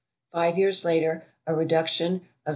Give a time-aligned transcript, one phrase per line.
[0.31, 2.49] Five years later a reduction of 6d.